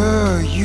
sure 0.00 0.40
you 0.40 0.59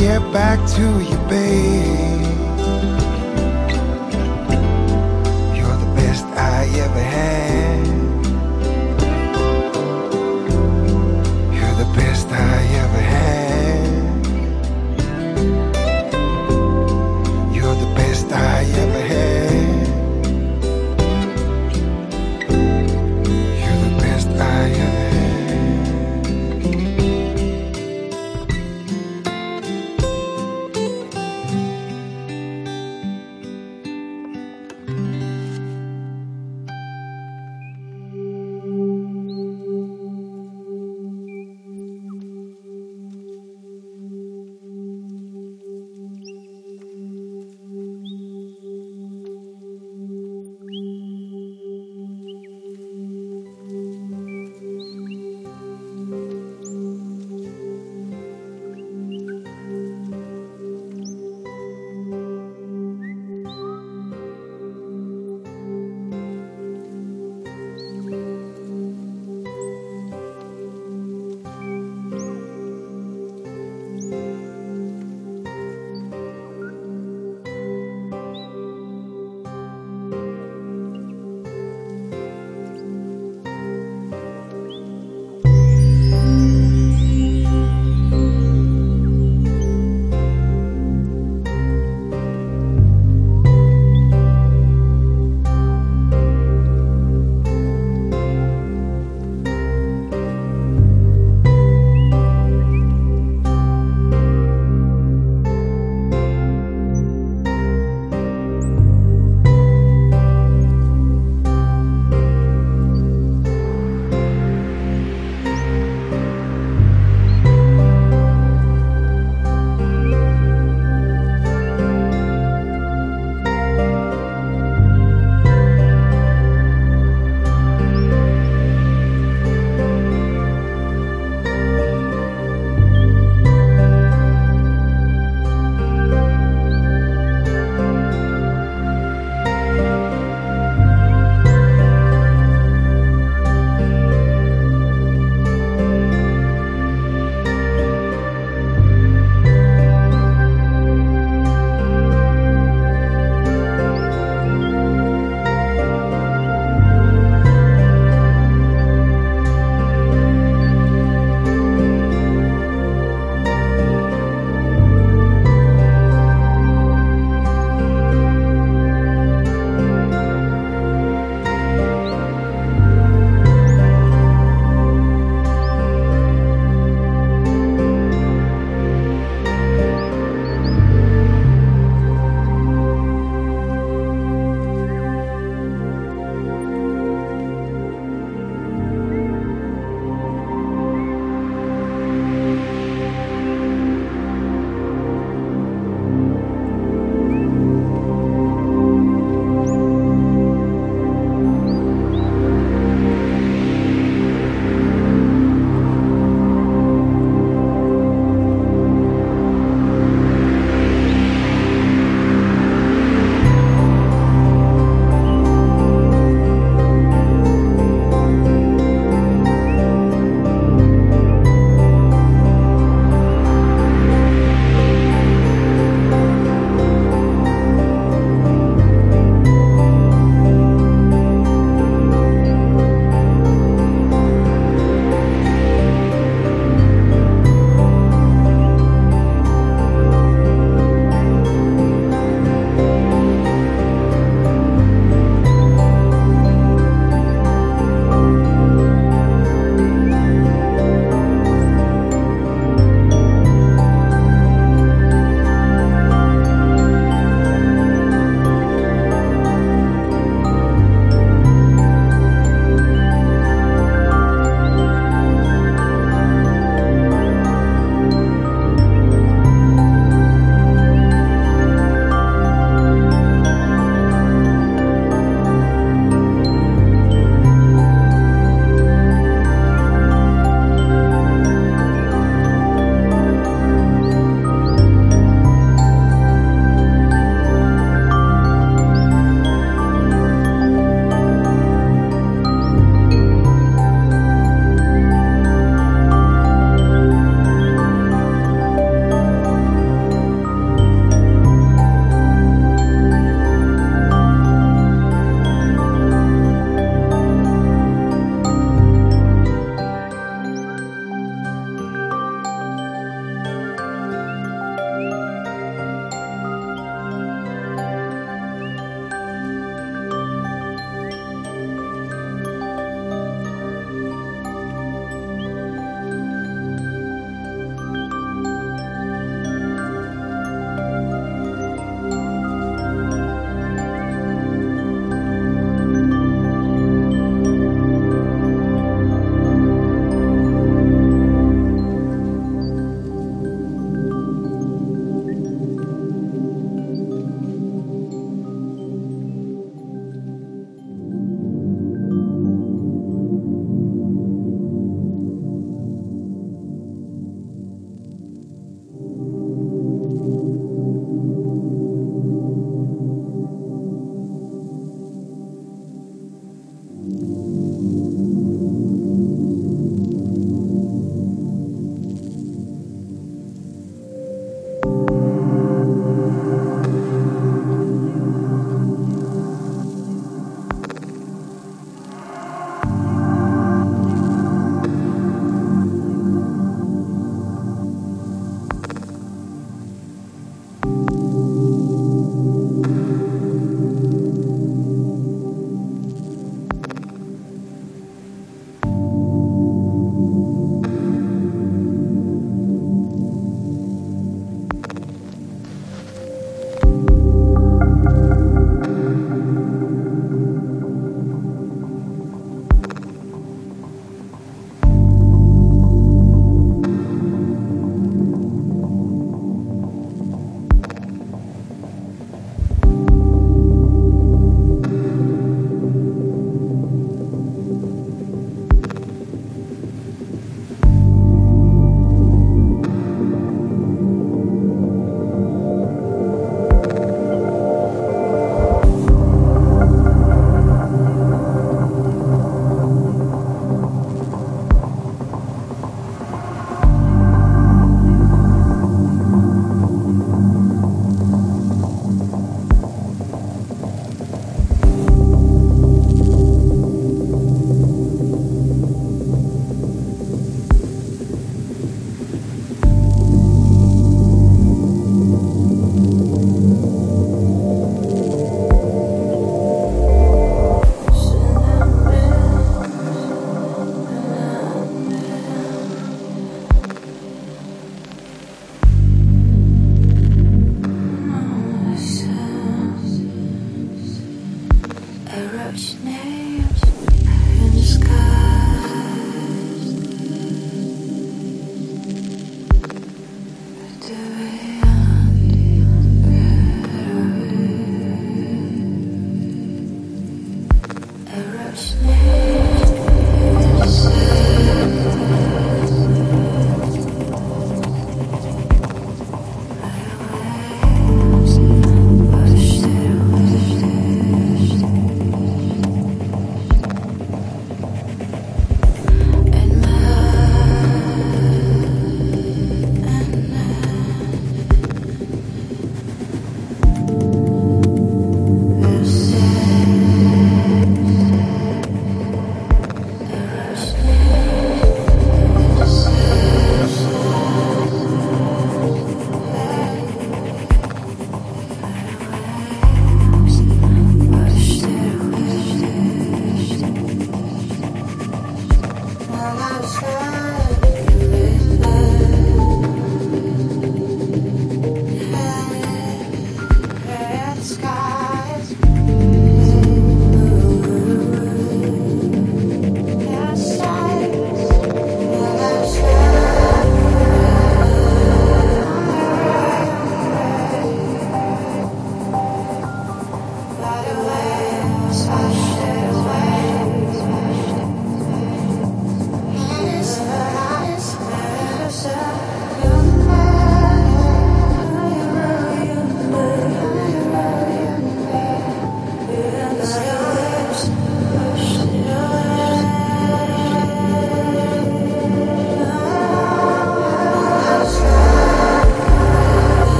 You're 0.00 0.20
the 1.28 2.07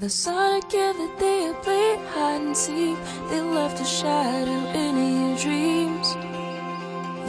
the 0.00 0.08
sun 0.08 0.62
together 0.62 1.08
they 1.18 1.52
played 1.62 2.00
hide 2.08 2.40
and 2.40 2.56
seek. 2.56 2.96
They 3.28 3.42
left 3.42 3.78
a 3.82 3.84
shadow 3.84 4.60
in 4.72 4.94
your 4.96 5.36
dreams. 5.36 6.14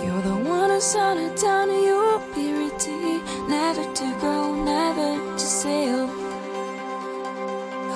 You're 0.01 0.21
the 0.21 0.37
one 0.49 0.69
who 0.69 0.79
sounded 0.79 1.35
down 1.35 1.67
to 1.67 1.73
your 1.73 2.19
purity. 2.33 3.19
Never 3.49 3.83
to 3.83 4.17
grow, 4.21 4.55
never 4.63 5.11
to 5.33 5.45
sail. 5.61 6.09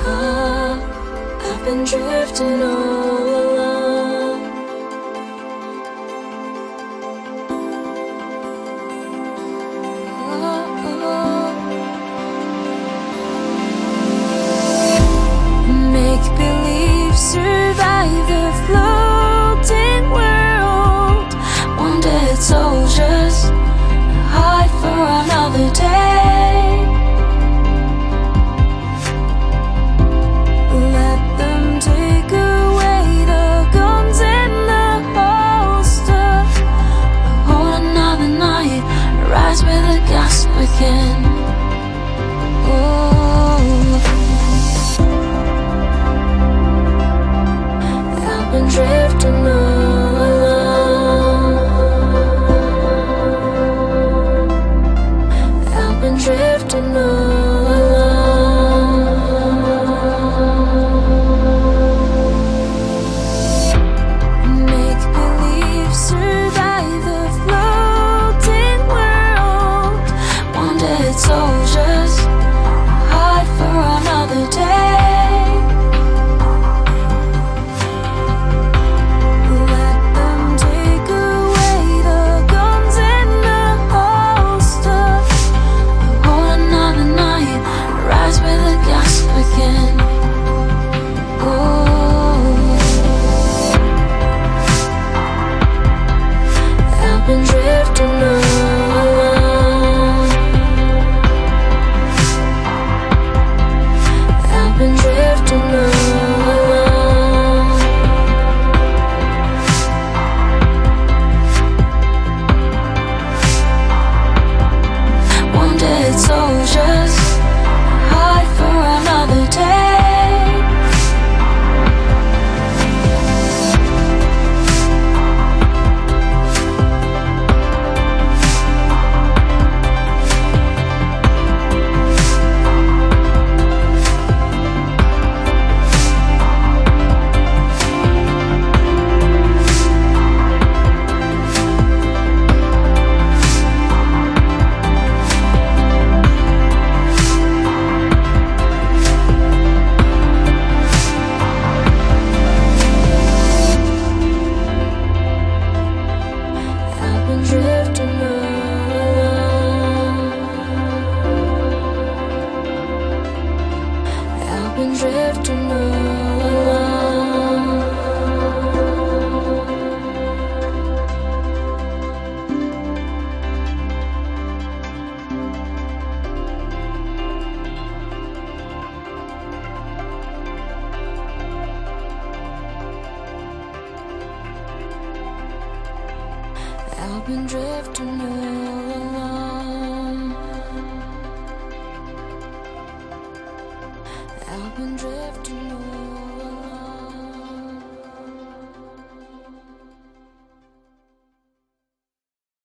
Ah, 0.08 0.76
I've 1.48 1.64
been 1.64 1.86
drifting 1.86 2.62
on. 2.62 3.25